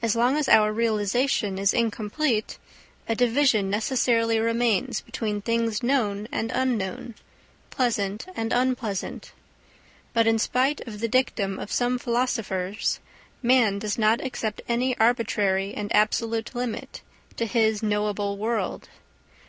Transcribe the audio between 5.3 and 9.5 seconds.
things known and unknown, pleasant and unpleasant.